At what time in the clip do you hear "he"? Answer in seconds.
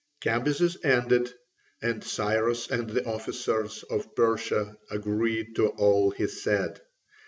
6.09-6.25